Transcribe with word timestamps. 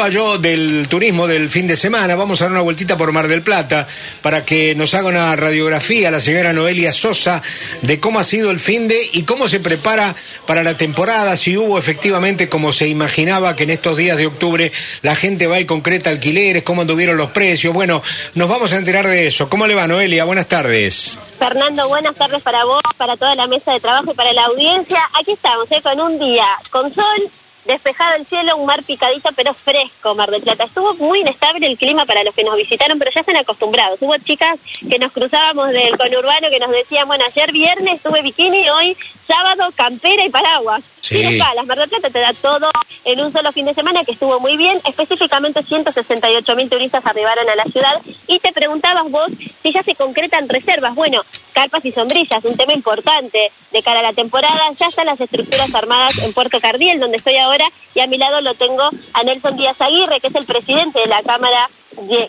hablaba 0.00 0.08
yo 0.08 0.38
del 0.38 0.88
turismo 0.88 1.26
del 1.26 1.50
fin 1.50 1.66
de 1.66 1.76
semana. 1.76 2.14
Vamos 2.16 2.40
a 2.40 2.44
dar 2.44 2.52
una 2.52 2.62
vueltita 2.62 2.96
por 2.96 3.12
Mar 3.12 3.28
del 3.28 3.42
Plata 3.42 3.86
para 4.22 4.46
que 4.46 4.74
nos 4.74 4.94
haga 4.94 5.08
una 5.08 5.36
radiografía 5.36 6.10
la 6.10 6.20
señora 6.20 6.54
Noelia 6.54 6.90
Sosa 6.90 7.42
de 7.82 8.00
cómo 8.00 8.18
ha 8.18 8.24
sido 8.24 8.50
el 8.50 8.58
fin 8.58 8.88
de 8.88 8.98
y 9.12 9.24
cómo 9.24 9.46
se 9.46 9.60
prepara 9.60 10.14
para 10.46 10.62
la 10.62 10.74
temporada, 10.74 11.36
si 11.36 11.58
hubo 11.58 11.78
efectivamente 11.78 12.48
como 12.48 12.72
se 12.72 12.88
imaginaba 12.88 13.54
que 13.54 13.64
en 13.64 13.70
estos 13.70 13.98
días 13.98 14.16
de 14.16 14.26
octubre 14.26 14.72
la 15.02 15.14
gente 15.14 15.46
va 15.46 15.60
y 15.60 15.66
concreta 15.66 16.08
alquileres, 16.08 16.62
cómo 16.62 16.80
anduvieron 16.80 17.18
los 17.18 17.32
precios. 17.32 17.74
Bueno, 17.74 18.02
nos 18.34 18.48
vamos 18.48 18.72
a 18.72 18.78
enterar 18.78 19.06
de 19.06 19.26
eso. 19.26 19.50
¿Cómo 19.50 19.66
le 19.66 19.74
va 19.74 19.86
Noelia? 19.86 20.24
Buenas 20.24 20.46
tardes. 20.46 21.18
Fernando, 21.38 21.88
buenas 21.88 22.14
tardes 22.14 22.42
para 22.42 22.64
vos, 22.64 22.82
para 22.96 23.18
toda 23.18 23.34
la 23.34 23.46
mesa 23.46 23.72
de 23.72 23.80
trabajo 23.80 24.12
y 24.12 24.14
para 24.14 24.32
la 24.32 24.46
audiencia. 24.46 24.98
Aquí 25.20 25.32
estamos, 25.32 25.70
¿eh? 25.70 25.80
con 25.82 26.00
un 26.00 26.18
día 26.18 26.46
con 26.70 26.94
sol, 26.94 27.30
despejado 27.64 28.16
el 28.16 28.26
cielo, 28.26 28.56
un 28.56 28.66
mar 28.66 28.82
picadito 28.82 29.30
pero 29.34 29.54
fresco, 29.54 30.14
Mar 30.14 30.30
del 30.30 30.42
Plata. 30.42 30.64
Estuvo 30.64 30.94
muy 30.94 31.20
inestable 31.20 31.66
el 31.66 31.76
clima 31.78 32.04
para 32.06 32.24
los 32.24 32.34
que 32.34 32.44
nos 32.44 32.56
visitaron, 32.56 32.98
pero 32.98 33.10
ya 33.14 33.20
están 33.20 33.36
acostumbrados. 33.36 33.98
Hubo 34.00 34.16
chicas 34.18 34.58
que 34.88 34.98
nos 34.98 35.12
cruzábamos 35.12 35.70
del 35.70 35.96
conurbano 35.96 36.48
que 36.50 36.58
nos 36.58 36.70
decían, 36.70 37.06
bueno, 37.06 37.24
ayer 37.26 37.52
viernes 37.52 37.96
estuve 37.96 38.22
bikini, 38.22 38.68
hoy 38.70 38.96
sábado 39.26 39.70
campera 39.76 40.24
y 40.24 40.30
paraguas. 40.30 40.82
Sí. 41.00 41.38
las 41.38 41.66
Mar 41.66 41.78
del 41.78 41.88
Plata 41.88 42.10
te 42.10 42.18
da 42.18 42.32
todo 42.32 42.70
en 43.04 43.20
un 43.20 43.32
solo 43.32 43.52
fin 43.52 43.66
de 43.66 43.74
semana 43.74 44.04
que 44.04 44.12
estuvo 44.12 44.40
muy 44.40 44.56
bien. 44.56 44.80
Específicamente 44.84 45.62
168 45.62 46.56
mil 46.56 46.68
turistas 46.68 47.04
arribaron 47.06 47.48
a 47.48 47.54
la 47.54 47.64
ciudad 47.64 48.00
y 48.26 48.38
te 48.38 48.52
preguntabas 48.52 49.10
vos 49.10 49.30
si 49.62 49.72
ya 49.72 49.82
se 49.82 49.94
concretan 49.94 50.48
reservas. 50.48 50.94
Bueno, 50.94 51.22
carpas 51.50 51.84
y 51.84 51.92
sombrillas, 51.92 52.44
un 52.44 52.56
tema 52.56 52.72
importante 52.72 53.50
de 53.70 53.82
cara 53.82 54.00
a 54.00 54.02
la 54.02 54.12
temporada. 54.12 54.70
Ya 54.78 54.86
están 54.86 55.06
las 55.06 55.20
estructuras 55.20 55.74
armadas 55.74 56.18
en 56.18 56.32
Puerto 56.32 56.58
Cardiel, 56.60 57.00
donde 57.00 57.18
estoy 57.18 57.36
ahora, 57.36 57.66
y 57.94 58.00
a 58.00 58.06
mi 58.06 58.18
lado 58.18 58.40
lo 58.40 58.54
tengo 58.54 58.82
a 59.12 59.22
Nelson 59.22 59.56
Díaz 59.56 59.80
Aguirre, 59.80 60.20
que 60.20 60.28
es 60.28 60.34
el 60.34 60.46
presidente 60.46 61.00
de 61.00 61.06
la 61.06 61.22
Cámara 61.22 61.68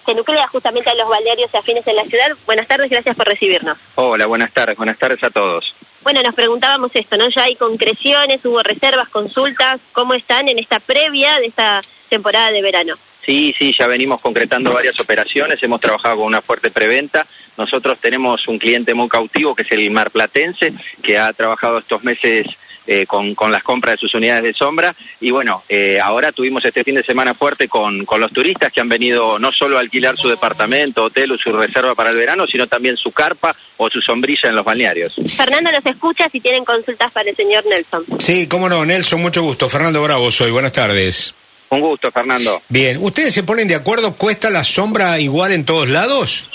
que 0.05 0.15
nuclea 0.15 0.47
justamente 0.47 0.89
a 0.89 0.95
los 0.95 1.07
balnearios 1.07 1.53
afines 1.53 1.85
en 1.87 1.95
la 1.95 2.03
ciudad. 2.03 2.29
Buenas 2.45 2.67
tardes, 2.67 2.89
gracias 2.89 3.15
por 3.15 3.27
recibirnos. 3.27 3.77
Hola, 3.95 4.25
buenas 4.25 4.51
tardes, 4.51 4.75
buenas 4.75 4.97
tardes 4.97 5.23
a 5.23 5.29
todos. 5.29 5.75
Bueno, 6.03 6.21
nos 6.23 6.33
preguntábamos 6.33 6.91
esto, 6.95 7.15
¿no? 7.15 7.29
Ya 7.29 7.43
hay 7.43 7.55
concreciones, 7.55 8.43
hubo 8.43 8.63
reservas, 8.63 9.09
consultas, 9.09 9.79
¿cómo 9.91 10.15
están 10.15 10.49
en 10.49 10.57
esta 10.57 10.79
previa 10.79 11.39
de 11.39 11.45
esta 11.45 11.81
temporada 12.09 12.49
de 12.51 12.61
verano? 12.61 12.95
Sí, 13.25 13.53
sí, 13.57 13.73
ya 13.77 13.87
venimos 13.87 14.19
concretando 14.21 14.73
varias 14.73 14.99
operaciones, 14.99 15.61
hemos 15.61 15.79
trabajado 15.79 16.17
con 16.17 16.25
una 16.25 16.41
fuerte 16.41 16.71
preventa. 16.71 17.25
Nosotros 17.57 17.99
tenemos 17.99 18.47
un 18.47 18.57
cliente 18.57 18.93
muy 18.93 19.07
cautivo 19.09 19.55
que 19.55 19.61
es 19.61 19.71
el 19.71 19.91
marplatense, 19.91 20.73
que 21.03 21.17
ha 21.17 21.31
trabajado 21.33 21.79
estos 21.79 22.03
meses 22.03 22.47
eh, 22.87 23.05
con, 23.05 23.35
con, 23.35 23.51
las 23.51 23.61
compras 23.61 23.93
de 23.93 23.99
sus 23.99 24.15
unidades 24.15 24.43
de 24.43 24.53
sombra. 24.53 24.95
Y 25.19 25.29
bueno, 25.29 25.63
eh, 25.69 25.99
ahora 26.01 26.31
tuvimos 26.31 26.65
este 26.65 26.83
fin 26.83 26.95
de 26.95 27.03
semana 27.03 27.35
fuerte 27.35 27.67
con, 27.67 28.05
con, 28.05 28.19
los 28.19 28.31
turistas 28.31 28.73
que 28.73 28.81
han 28.81 28.89
venido 28.89 29.37
no 29.37 29.51
solo 29.51 29.77
a 29.77 29.81
alquilar 29.81 30.17
su 30.17 30.27
departamento, 30.27 31.03
hotel 31.03 31.31
o 31.31 31.37
su 31.37 31.51
reserva 31.51 31.93
para 31.93 32.09
el 32.09 32.17
verano, 32.17 32.47
sino 32.47 32.65
también 32.65 32.97
su 32.97 33.11
carpa 33.11 33.55
o 33.77 33.89
su 33.89 34.01
sombrilla 34.01 34.49
en 34.49 34.55
los 34.55 34.65
balnearios. 34.65 35.13
Fernando 35.37 35.71
los 35.71 35.85
escucha 35.85 36.27
si 36.29 36.39
tienen 36.39 36.65
consultas 36.65 37.11
para 37.11 37.29
el 37.29 37.35
señor 37.35 37.63
Nelson. 37.67 38.03
Sí, 38.17 38.47
cómo 38.47 38.67
no, 38.67 38.83
Nelson, 38.83 39.21
mucho 39.21 39.43
gusto. 39.43 39.69
Fernando 39.69 40.01
Bravo 40.01 40.31
soy, 40.31 40.49
buenas 40.49 40.71
tardes. 40.71 41.35
Un 41.71 41.79
gusto, 41.79 42.11
Fernando. 42.11 42.61
Bien, 42.67 42.97
¿ustedes 42.99 43.33
se 43.33 43.43
ponen 43.43 43.65
de 43.65 43.75
acuerdo? 43.75 44.13
¿Cuesta 44.17 44.49
la 44.49 44.63
sombra 44.63 45.17
igual 45.19 45.53
en 45.53 45.65
todos 45.65 45.89
lados? 45.89 46.45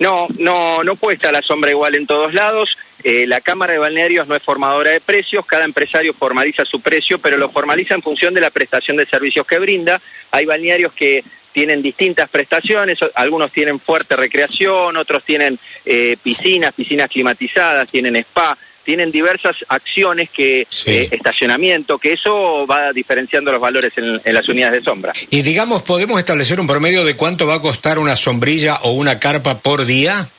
No, 0.00 0.26
no, 0.36 0.82
no 0.82 0.96
cuesta 0.96 1.30
la 1.30 1.42
sombra 1.42 1.70
igual 1.70 1.94
en 1.94 2.08
todos 2.08 2.34
lados. 2.34 2.76
Eh, 3.04 3.24
la 3.28 3.40
Cámara 3.40 3.74
de 3.74 3.78
Balnearios 3.78 4.26
no 4.26 4.34
es 4.34 4.42
formadora 4.42 4.90
de 4.90 5.00
precios, 5.00 5.46
cada 5.46 5.64
empresario 5.64 6.12
formaliza 6.12 6.64
su 6.64 6.80
precio, 6.80 7.20
pero 7.20 7.36
lo 7.36 7.50
formaliza 7.50 7.94
en 7.94 8.02
función 8.02 8.34
de 8.34 8.40
la 8.40 8.50
prestación 8.50 8.96
de 8.96 9.06
servicios 9.06 9.46
que 9.46 9.60
brinda. 9.60 10.00
Hay 10.32 10.44
balnearios 10.44 10.92
que 10.92 11.22
tienen 11.58 11.82
distintas 11.82 12.30
prestaciones, 12.30 13.00
algunos 13.16 13.50
tienen 13.50 13.80
fuerte 13.80 14.14
recreación, 14.14 14.96
otros 14.96 15.24
tienen 15.24 15.58
eh, 15.84 16.16
piscinas, 16.22 16.72
piscinas 16.72 17.10
climatizadas, 17.10 17.90
tienen 17.90 18.14
spa, 18.14 18.56
tienen 18.84 19.10
diversas 19.10 19.56
acciones 19.66 20.30
que 20.30 20.68
eh, 20.86 21.08
estacionamiento, 21.10 21.98
que 21.98 22.12
eso 22.12 22.64
va 22.64 22.92
diferenciando 22.92 23.50
los 23.50 23.60
valores 23.60 23.92
en, 23.96 24.20
en, 24.24 24.34
las 24.34 24.48
unidades 24.48 24.78
de 24.78 24.84
sombra. 24.84 25.12
Y 25.30 25.42
digamos, 25.42 25.82
¿podemos 25.82 26.20
establecer 26.20 26.60
un 26.60 26.68
promedio 26.68 27.04
de 27.04 27.16
cuánto 27.16 27.44
va 27.44 27.54
a 27.54 27.60
costar 27.60 27.98
una 27.98 28.14
sombrilla 28.14 28.76
o 28.82 28.92
una 28.92 29.18
carpa 29.18 29.58
por 29.58 29.84
día? 29.84 30.30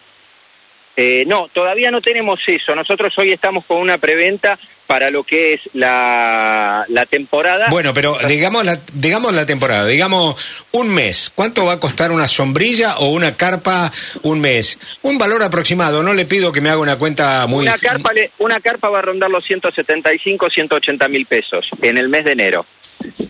Eh, 1.02 1.24
no, 1.26 1.48
todavía 1.48 1.92
no 1.92 2.02
tenemos 2.02 2.42
eso. 2.46 2.76
Nosotros 2.76 3.18
hoy 3.18 3.32
estamos 3.32 3.64
con 3.64 3.78
una 3.78 3.98
preventa 3.98 4.60
para 4.86 5.10
lo 5.10 5.24
que 5.24 5.54
es 5.54 5.62
la, 5.72 6.84
la 6.90 7.06
temporada. 7.06 7.68
Bueno, 7.70 7.94
pero 7.94 8.18
digamos 8.28 8.66
la, 8.66 8.78
digamos 8.92 9.34
la 9.34 9.46
temporada, 9.46 9.86
digamos 9.86 10.36
un 10.74 10.90
mes. 10.90 11.32
¿Cuánto 11.34 11.64
va 11.64 11.74
a 11.74 11.80
costar 11.80 12.12
una 12.12 12.28
sombrilla 12.28 12.98
o 12.98 13.12
una 13.12 13.38
carpa 13.38 13.90
un 14.24 14.42
mes? 14.42 14.78
Un 15.04 15.18
valor 15.18 15.42
aproximado, 15.42 16.04
no 16.04 16.14
le 16.14 16.26
pido 16.26 16.52
que 16.52 16.60
me 16.60 16.68
haga 16.68 16.80
una 16.80 16.98
cuenta 16.98 17.48
muy... 17.48 17.64
Una 17.64 17.78
carpa, 17.78 18.12
le, 18.12 18.32
una 18.40 18.60
carpa 18.60 18.90
va 18.90 19.00
a 19.00 19.04
rondar 19.04 19.30
los 19.30 19.46
175, 19.46 20.50
180 20.50 21.08
mil 21.08 21.26
pesos 21.26 21.70
en 21.82 21.98
el 21.98 22.10
mes 22.10 22.26
de 22.26 22.34
enero. 22.34 22.66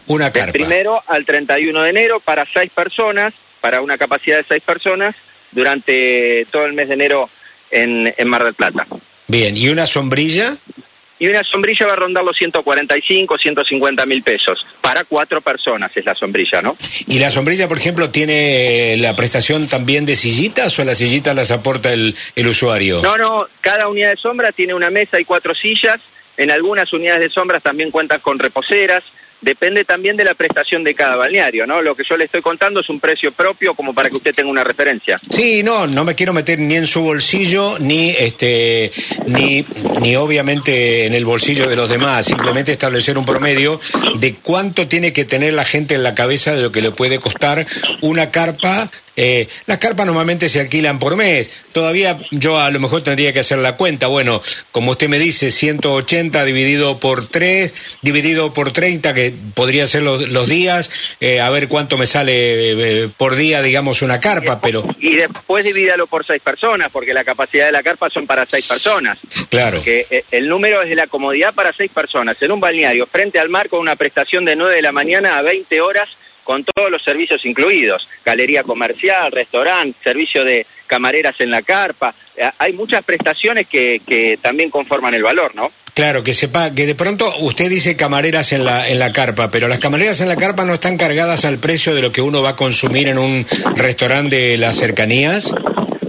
Una 0.07 0.31
carpa. 0.31 0.53
Del 0.53 0.63
primero 0.63 1.03
al 1.05 1.23
31 1.23 1.83
de 1.83 1.89
enero 1.91 2.19
para 2.19 2.47
seis 2.51 2.71
personas, 2.71 3.35
para 3.61 3.81
una 3.81 3.99
capacidad 3.99 4.37
de 4.37 4.43
seis 4.43 4.63
personas, 4.63 5.13
durante 5.51 6.47
todo 6.51 6.65
el 6.65 6.73
mes 6.73 6.87
de 6.87 6.95
enero 6.95 7.29
en, 7.71 8.13
en 8.17 8.27
Mar 8.27 8.43
del 8.43 8.53
Plata. 8.53 8.85
Bien, 9.27 9.55
¿y 9.55 9.69
una 9.69 9.85
sombrilla? 9.85 10.57
y 11.19 11.27
una 11.27 11.43
sombrilla 11.43 11.85
va 11.85 11.93
a 11.93 11.97
rondar 11.97 12.23
los 12.23 12.35
145, 12.37 13.37
150 13.37 14.05
mil 14.05 14.23
pesos. 14.23 14.65
Para 14.79 15.03
cuatro 15.03 15.41
personas 15.41 15.91
es 15.95 16.05
la 16.05 16.15
sombrilla, 16.15 16.61
¿no? 16.61 16.77
¿Y 17.07 17.19
la 17.19 17.29
sombrilla, 17.29 17.67
por 17.67 17.77
ejemplo, 17.77 18.09
tiene 18.09 18.95
la 18.97 19.15
prestación 19.15 19.67
también 19.67 20.05
de 20.05 20.15
sillitas 20.15 20.79
o 20.79 20.83
las 20.85 20.97
sillitas 20.97 21.35
las 21.35 21.51
aporta 21.51 21.91
el, 21.91 22.15
el 22.37 22.47
usuario? 22.47 23.01
No, 23.01 23.17
no, 23.17 23.45
cada 23.59 23.89
unidad 23.89 24.11
de 24.11 24.15
sombra 24.15 24.53
tiene 24.53 24.73
una 24.73 24.89
mesa 24.89 25.19
y 25.19 25.25
cuatro 25.25 25.53
sillas. 25.53 25.99
En 26.37 26.51
algunas 26.51 26.93
unidades 26.93 27.21
de 27.21 27.29
sombras 27.29 27.61
también 27.61 27.91
cuentan 27.91 28.21
con 28.21 28.39
reposeras 28.39 29.03
depende 29.41 29.85
también 29.85 30.17
de 30.17 30.25
la 30.25 30.33
prestación 30.33 30.83
de 30.83 30.95
cada 30.95 31.15
balneario, 31.15 31.65
¿no? 31.65 31.81
Lo 31.81 31.95
que 31.95 32.03
yo 32.03 32.17
le 32.17 32.25
estoy 32.25 32.41
contando 32.41 32.79
es 32.79 32.89
un 32.89 32.99
precio 32.99 33.31
propio 33.31 33.73
como 33.73 33.93
para 33.93 34.09
que 34.09 34.17
usted 34.17 34.35
tenga 34.35 34.49
una 34.49 34.63
referencia. 34.63 35.19
Sí, 35.29 35.63
no, 35.63 35.87
no 35.87 36.03
me 36.03 36.15
quiero 36.15 36.33
meter 36.33 36.59
ni 36.59 36.75
en 36.75 36.87
su 36.87 37.01
bolsillo 37.01 37.77
ni 37.79 38.09
este 38.09 38.91
ni 39.27 39.65
ni 40.01 40.15
obviamente 40.15 41.05
en 41.05 41.13
el 41.13 41.25
bolsillo 41.25 41.67
de 41.67 41.75
los 41.75 41.89
demás, 41.89 42.25
simplemente 42.25 42.71
establecer 42.71 43.17
un 43.17 43.25
promedio 43.25 43.79
de 44.15 44.35
cuánto 44.35 44.87
tiene 44.87 45.13
que 45.13 45.25
tener 45.25 45.53
la 45.53 45.65
gente 45.65 45.95
en 45.95 46.03
la 46.03 46.15
cabeza 46.15 46.53
de 46.53 46.61
lo 46.61 46.71
que 46.71 46.81
le 46.81 46.91
puede 46.91 47.19
costar 47.19 47.65
una 48.01 48.31
carpa 48.31 48.89
eh, 49.15 49.47
las 49.65 49.77
carpas 49.77 50.05
normalmente 50.05 50.49
se 50.49 50.59
alquilan 50.59 50.99
por 50.99 51.15
mes. 51.15 51.49
Todavía 51.71 52.17
yo 52.31 52.59
a 52.59 52.69
lo 52.71 52.79
mejor 52.79 53.03
tendría 53.03 53.33
que 53.33 53.39
hacer 53.39 53.59
la 53.59 53.75
cuenta. 53.75 54.07
Bueno, 54.07 54.41
como 54.71 54.91
usted 54.91 55.09
me 55.09 55.19
dice, 55.19 55.51
180 55.51 56.43
dividido 56.45 56.99
por 56.99 57.27
3, 57.27 57.73
dividido 58.01 58.53
por 58.53 58.71
30, 58.71 59.13
que 59.13 59.33
podría 59.53 59.87
ser 59.87 60.03
los, 60.03 60.29
los 60.29 60.47
días, 60.47 60.89
eh, 61.19 61.41
a 61.41 61.49
ver 61.49 61.67
cuánto 61.67 61.97
me 61.97 62.05
sale 62.05 63.03
eh, 63.03 63.09
por 63.17 63.35
día, 63.35 63.61
digamos, 63.61 64.01
una 64.01 64.19
carpa. 64.19 64.59
pero 64.61 64.83
Y 64.99 65.15
después 65.15 65.65
divídalo 65.65 66.07
por 66.07 66.25
6 66.25 66.41
personas, 66.41 66.89
porque 66.91 67.13
la 67.13 67.23
capacidad 67.23 67.65
de 67.65 67.71
la 67.71 67.83
carpa 67.83 68.09
son 68.09 68.25
para 68.25 68.45
6 68.45 68.67
personas. 68.67 69.17
Claro. 69.49 69.81
Que 69.83 70.05
eh, 70.09 70.23
el 70.31 70.47
número 70.47 70.81
es 70.81 70.89
de 70.89 70.95
la 70.95 71.07
comodidad 71.07 71.53
para 71.53 71.73
6 71.73 71.91
personas. 71.91 72.41
En 72.41 72.51
un 72.51 72.59
balneario, 72.59 73.05
frente 73.05 73.39
al 73.39 73.49
mar, 73.49 73.69
con 73.69 73.79
una 73.79 73.95
prestación 73.95 74.45
de 74.45 74.55
9 74.55 74.75
de 74.75 74.81
la 74.81 74.91
mañana 74.91 75.37
a 75.37 75.41
20 75.41 75.81
horas 75.81 76.09
con 76.43 76.63
todos 76.63 76.89
los 76.89 77.03
servicios 77.03 77.45
incluidos, 77.45 78.07
galería 78.25 78.63
comercial, 78.63 79.31
restaurante, 79.31 79.97
servicio 80.03 80.43
de 80.43 80.65
camareras 80.87 81.39
en 81.39 81.51
la 81.51 81.61
carpa. 81.61 82.13
Eh, 82.35 82.49
hay 82.57 82.73
muchas 82.73 83.03
prestaciones 83.03 83.67
que, 83.67 84.01
que 84.05 84.37
también 84.41 84.69
conforman 84.69 85.13
el 85.13 85.23
valor, 85.23 85.55
¿no? 85.55 85.71
Claro, 85.93 86.23
que 86.23 86.33
sepa 86.33 86.73
que 86.73 86.85
de 86.85 86.95
pronto 86.95 87.29
usted 87.39 87.69
dice 87.69 87.97
camareras 87.97 88.53
en 88.53 88.63
la 88.63 88.87
en 88.87 88.99
la 88.99 89.11
carpa, 89.11 89.51
pero 89.51 89.67
las 89.67 89.79
camareras 89.79 90.21
en 90.21 90.29
la 90.29 90.37
carpa 90.37 90.63
no 90.63 90.75
están 90.75 90.97
cargadas 90.97 91.43
al 91.43 91.57
precio 91.57 91.93
de 91.93 92.01
lo 92.01 92.11
que 92.11 92.21
uno 92.21 92.41
va 92.41 92.51
a 92.51 92.55
consumir 92.55 93.09
en 93.09 93.17
un 93.17 93.45
restaurante 93.75 94.35
de 94.37 94.57
las 94.57 94.77
cercanías. 94.77 95.53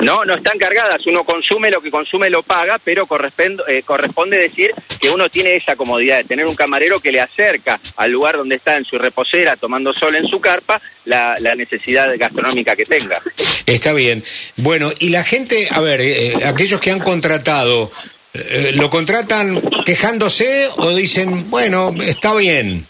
No, 0.01 0.25
no 0.25 0.35
están 0.35 0.59
cargadas. 0.59 1.07
Uno 1.07 1.25
consume 1.25 1.71
lo 1.71 1.81
que 1.81 1.91
consume, 1.91 2.31
lo 2.31 2.43
paga, 2.43 2.79
pero 2.83 3.07
corresponde, 3.07 3.63
eh, 3.69 3.83
corresponde 3.83 4.39
decir 4.39 4.73
que 5.01 5.11
uno 5.11 5.29
tiene 5.29 5.57
esa 5.57 5.77
comodidad 5.77 6.19
de 6.19 6.25
tener 6.25 6.47
un 6.47 6.55
camarero 6.55 7.01
que 7.01 7.13
le 7.13 7.21
acerca 7.21 7.79
al 7.97 8.11
lugar 8.11 8.37
donde 8.37 8.57
está 8.57 8.77
en 8.77 8.85
su 8.85 8.99
reposera 8.99 9.57
tomando 9.57 9.93
sol 9.93 10.15
en 10.15 10.27
su 10.27 10.41
carpa 10.41 10.81
la, 11.05 11.37
la 11.41 11.55
necesidad 11.55 12.11
gastronómica 12.17 12.77
que 12.77 12.85
tenga. 12.85 13.21
Está 13.67 13.93
bien. 13.93 14.25
Bueno, 14.57 14.91
y 14.99 15.11
la 15.11 15.25
gente, 15.25 15.69
a 15.71 15.81
ver, 15.81 16.01
eh, 16.01 16.35
aquellos 16.45 16.81
que 16.81 16.91
han 16.91 17.01
contratado, 17.01 17.91
eh, 18.35 18.73
¿lo 18.75 18.91
contratan 18.91 19.61
quejándose 19.85 20.69
o 20.77 20.91
dicen, 20.91 21.51
bueno, 21.51 21.95
está 22.01 22.35
bien? 22.35 22.87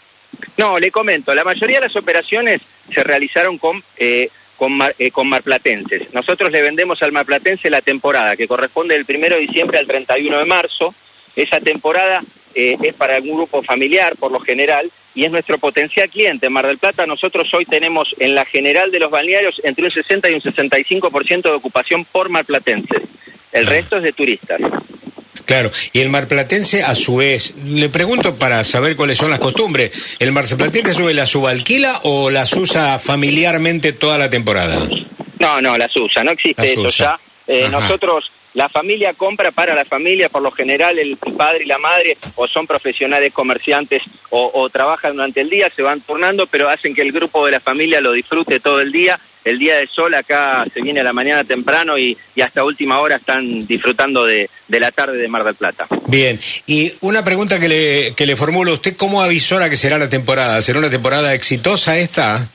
No, 0.57 0.79
le 0.79 0.91
comento, 0.91 1.33
la 1.33 1.43
mayoría 1.43 1.79
de 1.79 1.87
las 1.87 1.95
operaciones 1.95 2.61
se 2.93 3.03
realizaron 3.03 3.57
con... 3.57 3.83
Eh, 3.97 4.29
con, 4.61 4.73
mar, 4.73 4.93
eh, 4.99 5.09
con 5.09 5.27
marplatenses. 5.27 6.13
Nosotros 6.13 6.51
le 6.51 6.61
vendemos 6.61 7.01
al 7.01 7.11
marplatense 7.11 7.67
la 7.71 7.81
temporada 7.81 8.37
que 8.37 8.47
corresponde 8.47 8.93
del 8.93 9.07
1 9.09 9.29
de 9.35 9.41
diciembre 9.41 9.79
al 9.79 9.87
31 9.87 10.37
de 10.37 10.45
marzo. 10.45 10.93
Esa 11.35 11.59
temporada 11.59 12.21
eh, 12.53 12.77
es 12.79 12.93
para 12.93 13.17
un 13.17 13.33
grupo 13.33 13.63
familiar 13.63 14.15
por 14.17 14.31
lo 14.31 14.39
general 14.39 14.91
y 15.15 15.25
es 15.25 15.31
nuestro 15.31 15.57
potencial 15.57 16.07
cliente. 16.09 16.45
En 16.45 16.53
Mar 16.53 16.67
del 16.67 16.77
Plata 16.77 17.07
nosotros 17.07 17.51
hoy 17.55 17.65
tenemos 17.65 18.15
en 18.19 18.35
la 18.35 18.45
general 18.45 18.91
de 18.91 18.99
los 18.99 19.09
balnearios 19.09 19.59
entre 19.63 19.85
un 19.85 19.89
60 19.89 20.29
y 20.29 20.35
un 20.35 20.41
65% 20.41 21.41
de 21.41 21.49
ocupación 21.49 22.05
por 22.05 22.29
marplatense. 22.29 22.97
El 23.51 23.65
resto 23.65 23.97
es 23.97 24.03
de 24.03 24.13
turistas. 24.13 24.61
Claro, 25.45 25.71
y 25.93 25.99
el 25.99 26.09
marplatense 26.09 26.83
a 26.83 26.95
su 26.95 27.17
vez, 27.17 27.53
le 27.65 27.89
pregunto 27.89 28.35
para 28.35 28.63
saber 28.63 28.95
cuáles 28.95 29.17
son 29.17 29.29
las 29.29 29.39
costumbres, 29.39 29.91
¿el 30.19 30.31
marplatense 30.31 30.93
sube 30.93 31.13
la 31.13 31.25
subalquila 31.25 32.01
o 32.03 32.29
las 32.29 32.53
usa 32.53 32.99
familiarmente 32.99 33.93
toda 33.93 34.17
la 34.17 34.29
temporada? 34.29 34.77
No, 35.39 35.61
no, 35.61 35.77
las 35.77 35.95
usa, 35.95 36.23
no 36.23 36.31
existe 36.31 36.61
Las 36.61 36.71
eso 36.71 36.81
usa. 36.81 37.19
ya. 37.47 37.53
Eh, 37.53 37.67
nosotros, 37.69 38.31
la 38.53 38.67
familia 38.69 39.13
compra 39.13 39.51
para 39.51 39.73
la 39.73 39.85
familia, 39.85 40.29
por 40.29 40.41
lo 40.41 40.51
general 40.51 40.99
el 40.99 41.17
padre 41.37 41.63
y 41.63 41.67
la 41.67 41.77
madre 41.77 42.17
o 42.35 42.47
son 42.47 42.67
profesionales 42.67 43.31
comerciantes 43.33 44.03
o, 44.29 44.51
o 44.53 44.69
trabajan 44.69 45.15
durante 45.15 45.41
el 45.41 45.49
día, 45.49 45.69
se 45.73 45.81
van 45.81 46.01
turnando, 46.01 46.47
pero 46.47 46.69
hacen 46.69 46.93
que 46.93 47.01
el 47.01 47.11
grupo 47.11 47.45
de 47.45 47.53
la 47.53 47.59
familia 47.59 48.01
lo 48.01 48.11
disfrute 48.11 48.59
todo 48.59 48.81
el 48.81 48.91
día. 48.91 49.19
El 49.43 49.57
día 49.57 49.77
de 49.77 49.87
sol 49.87 50.13
acá 50.13 50.65
se 50.71 50.83
viene 50.83 50.99
a 50.99 51.03
la 51.03 51.13
mañana 51.13 51.43
temprano 51.43 51.97
y, 51.97 52.15
y 52.35 52.41
hasta 52.41 52.63
última 52.63 52.99
hora 52.99 53.15
están 53.15 53.65
disfrutando 53.65 54.23
de, 54.23 54.47
de 54.67 54.79
la 54.79 54.91
tarde 54.91 55.17
de 55.17 55.27
Mar 55.27 55.43
del 55.43 55.55
Plata. 55.55 55.87
Bien, 56.05 56.39
y 56.67 56.93
una 57.01 57.23
pregunta 57.25 57.59
que 57.59 57.67
le, 57.67 58.13
que 58.15 58.27
le 58.27 58.35
formulo, 58.35 58.73
¿usted 58.73 58.95
cómo 58.95 59.19
avisora 59.19 59.67
que 59.67 59.77
será 59.77 59.97
la 59.97 60.09
temporada? 60.09 60.61
¿Será 60.61 60.77
una 60.77 60.91
temporada 60.91 61.33
exitosa 61.33 61.97
esta? 61.97 62.47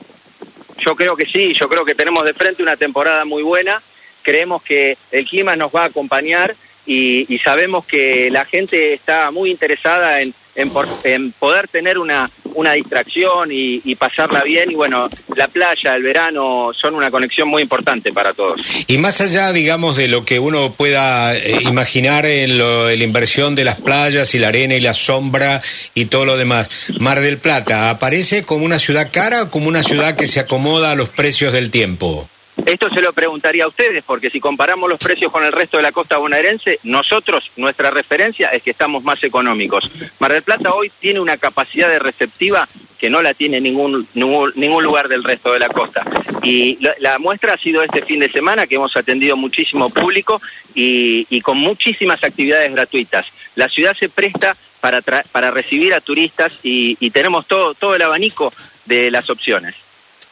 Yo 0.77 0.95
creo 0.95 1.17
que 1.17 1.25
sí, 1.25 1.53
yo 1.59 1.67
creo 1.67 1.83
que 1.83 1.93
tenemos 1.93 2.23
de 2.23 2.33
frente 2.33 2.63
una 2.63 2.77
temporada 2.77 3.25
muy 3.25 3.43
buena, 3.43 3.81
creemos 4.27 4.61
que 4.61 4.97
el 5.11 5.25
clima 5.25 5.55
nos 5.55 5.71
va 5.73 5.83
a 5.83 5.85
acompañar 5.85 6.53
y, 6.85 7.25
sabemos 7.43 7.85
que 7.85 8.29
la 8.29 8.43
gente 8.45 8.93
está 8.93 9.31
muy 9.31 9.51
interesada 9.51 10.21
en, 10.21 10.33
en, 10.55 10.69
por- 10.69 10.87
en 11.05 11.31
poder 11.33 11.67
tener 11.69 11.97
una, 11.97 12.29
una 12.55 12.73
distracción 12.73 13.51
y, 13.51 13.81
y 13.85 13.95
pasarla 13.95 14.41
bien 14.43 14.71
y 14.71 14.75
bueno, 14.75 15.09
la 15.35 15.47
playa, 15.47 15.95
el 15.95 16.03
verano 16.03 16.71
son 16.73 16.95
una 16.95 17.09
conexión 17.11 17.47
muy 17.49 17.61
importante 17.61 18.11
para 18.13 18.33
todos. 18.33 18.61
Y 18.87 18.97
más 18.99 19.19
allá, 19.21 19.51
digamos, 19.53 19.95
de 19.97 20.07
lo 20.07 20.23
que 20.25 20.39
uno 20.39 20.71
pueda 20.73 21.35
eh, 21.35 21.57
imaginar 21.63 22.25
en, 22.25 22.57
lo- 22.57 22.89
en 22.89 22.99
la 22.99 23.05
inversión 23.05 23.53
de 23.55 23.63
las 23.65 23.79
playas 23.81 24.33
y 24.35 24.39
la 24.39 24.47
arena 24.49 24.75
y 24.75 24.79
la 24.81 24.93
sombra 24.93 25.61
y 25.93 26.05
todo 26.05 26.25
lo 26.25 26.37
demás, 26.37 26.69
Mar 26.99 27.19
del 27.21 27.37
Plata, 27.37 27.89
¿aparece 27.89 28.43
como 28.43 28.63
una 28.65 28.79
ciudad 28.79 29.09
cara 29.11 29.43
o 29.43 29.49
como 29.51 29.67
una 29.67 29.83
ciudad 29.83 30.15
que 30.17 30.27
se 30.27 30.39
acomoda 30.39 30.91
a 30.91 30.95
los 30.95 31.09
precios 31.09 31.51
del 31.53 31.69
tiempo? 31.69 32.29
Esto 32.65 32.89
se 32.89 33.01
lo 33.01 33.13
preguntaría 33.13 33.63
a 33.63 33.67
ustedes, 33.67 34.03
porque 34.03 34.29
si 34.29 34.39
comparamos 34.39 34.89
los 34.89 34.99
precios 34.99 35.31
con 35.31 35.43
el 35.43 35.51
resto 35.51 35.77
de 35.77 35.83
la 35.83 35.91
costa 35.91 36.17
bonaerense, 36.17 36.79
nosotros, 36.83 37.51
nuestra 37.55 37.91
referencia 37.91 38.49
es 38.49 38.63
que 38.63 38.71
estamos 38.71 39.03
más 39.03 39.23
económicos. 39.23 39.89
Mar 40.19 40.33
del 40.33 40.41
Plata 40.41 40.71
hoy 40.71 40.91
tiene 40.99 41.19
una 41.19 41.37
capacidad 41.37 41.87
de 41.87 41.99
receptiva 41.99 42.67
que 42.99 43.09
no 43.09 43.21
la 43.21 43.33
tiene 43.33 43.61
ningún, 43.61 44.07
ningún, 44.15 44.83
lugar 44.83 45.07
del 45.07 45.23
resto 45.23 45.53
de 45.53 45.59
la 45.59 45.69
costa. 45.69 46.03
Y 46.43 46.77
la, 46.99 47.19
muestra 47.19 47.53
ha 47.53 47.57
sido 47.57 47.83
este 47.83 48.01
fin 48.01 48.19
de 48.19 48.29
semana, 48.31 48.65
que 48.67 48.75
hemos 48.75 48.97
atendido 48.97 49.37
muchísimo 49.37 49.89
público 49.89 50.41
y, 50.73 51.27
y 51.29 51.41
con 51.41 51.57
muchísimas 51.57 52.23
actividades 52.23 52.71
gratuitas. 52.71 53.27
La 53.55 53.69
ciudad 53.69 53.95
se 53.95 54.09
presta 54.09 54.57
para, 54.81 55.01
tra- 55.01 55.23
para 55.31 55.51
recibir 55.51 55.93
a 55.93 56.01
turistas 56.01 56.53
y, 56.63 56.97
y 56.99 57.11
tenemos 57.11 57.45
todo, 57.47 57.75
todo 57.75 57.95
el 57.95 58.01
abanico 58.01 58.51
de 58.85 59.11
las 59.11 59.29
opciones. 59.29 59.75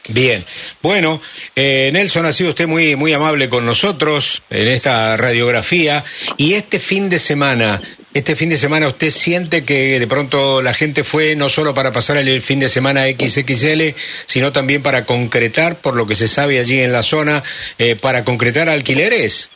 Bien, 0.08 0.44
bueno, 0.82 1.20
eh, 1.56 1.90
Nelson 1.92 2.26
ha 2.26 2.32
sido 2.32 2.50
usted 2.50 2.68
muy, 2.68 2.94
muy 2.94 3.12
amable 3.12 3.48
con 3.48 3.66
nosotros 3.66 4.40
en 4.50 4.68
esta 4.68 5.16
radiografía 5.16 6.04
y 6.36 6.54
este 6.54 6.78
fin 6.78 7.10
de 7.10 7.18
semana, 7.18 7.82
este 8.14 8.36
fin 8.36 8.48
de 8.48 8.56
semana 8.56 8.86
usted 8.86 9.10
siente 9.10 9.64
que 9.64 9.98
de 9.98 10.06
pronto 10.06 10.62
la 10.62 10.74
gente 10.74 11.02
fue 11.02 11.34
no 11.34 11.48
solo 11.48 11.74
para 11.74 11.90
pasar 11.90 12.18
el 12.18 12.40
fin 12.40 12.60
de 12.60 12.68
semana 12.68 13.04
XXL, 13.06 13.94
sino 14.26 14.52
también 14.52 14.80
para 14.80 15.04
concretar, 15.04 15.76
por 15.80 15.96
lo 15.96 16.06
que 16.06 16.14
se 16.14 16.28
sabe 16.28 16.60
allí 16.60 16.80
en 16.80 16.92
la 16.92 17.02
zona, 17.02 17.42
eh, 17.78 17.96
para 17.96 18.22
concretar 18.22 18.68
alquileres. 18.68 19.50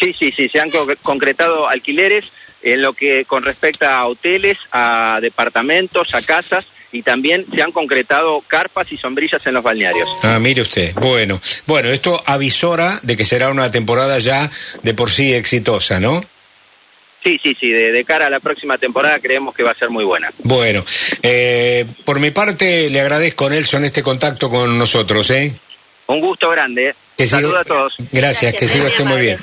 Sí, 0.00 0.12
sí, 0.18 0.32
sí, 0.36 0.48
se 0.48 0.58
han 0.58 0.70
co- 0.70 0.86
concretado 1.02 1.68
alquileres 1.68 2.32
en 2.62 2.82
lo 2.82 2.92
que 2.92 3.24
con 3.24 3.44
respecto 3.44 3.86
a 3.86 4.04
hoteles, 4.06 4.58
a 4.72 5.20
departamentos, 5.22 6.12
a 6.16 6.22
casas 6.22 6.66
y 6.92 7.02
también 7.02 7.46
se 7.54 7.62
han 7.62 7.72
concretado 7.72 8.42
carpas 8.46 8.92
y 8.92 8.96
sombrillas 8.98 9.44
en 9.46 9.54
los 9.54 9.62
balnearios. 9.62 10.08
Ah, 10.22 10.38
mire 10.38 10.62
usted. 10.62 10.94
Bueno, 10.94 11.40
bueno, 11.66 11.88
esto 11.88 12.22
avisora 12.26 13.00
de 13.02 13.16
que 13.16 13.24
será 13.24 13.50
una 13.50 13.70
temporada 13.70 14.18
ya 14.18 14.50
de 14.82 14.94
por 14.94 15.10
sí 15.10 15.32
exitosa, 15.32 15.98
¿no? 16.00 16.22
Sí, 17.24 17.38
sí, 17.42 17.56
sí, 17.58 17.70
de, 17.70 17.92
de 17.92 18.04
cara 18.04 18.26
a 18.26 18.30
la 18.30 18.40
próxima 18.40 18.78
temporada 18.78 19.20
creemos 19.20 19.54
que 19.54 19.62
va 19.62 19.70
a 19.70 19.74
ser 19.74 19.90
muy 19.90 20.04
buena. 20.04 20.30
Bueno, 20.38 20.84
eh, 21.22 21.86
por 22.04 22.18
mi 22.18 22.30
parte 22.32 22.90
le 22.90 23.00
agradezco, 23.00 23.48
Nelson, 23.48 23.84
este 23.84 24.02
contacto 24.02 24.50
con 24.50 24.76
nosotros, 24.76 25.30
¿eh? 25.30 25.54
Un 26.08 26.20
gusto 26.20 26.50
grande. 26.50 26.88
¿eh? 26.88 26.94
Que 27.16 27.24
siga- 27.24 27.36
Saludos 27.42 27.60
a 27.60 27.64
todos. 27.64 27.94
Gracias, 28.10 28.52
que 28.54 28.66
Gracias, 28.66 28.70
siga 28.72 28.82
muy 28.84 28.90
usted 28.92 29.04
muy 29.04 29.20
bien. 29.20 29.38